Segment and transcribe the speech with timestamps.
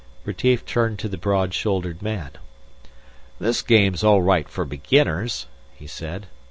[0.25, 2.31] Retief turned to the broad shouldered man.
[3.37, 6.25] "This game's all right for beginners," he said.